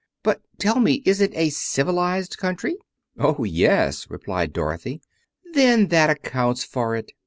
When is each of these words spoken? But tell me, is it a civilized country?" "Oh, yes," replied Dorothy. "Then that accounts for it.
But 0.23 0.41
tell 0.57 0.79
me, 0.79 1.03
is 1.05 1.21
it 1.21 1.31
a 1.35 1.51
civilized 1.51 2.39
country?" 2.39 2.75
"Oh, 3.19 3.43
yes," 3.43 4.07
replied 4.09 4.51
Dorothy. 4.51 4.99
"Then 5.53 5.89
that 5.89 6.09
accounts 6.09 6.63
for 6.63 6.95
it. 6.95 7.11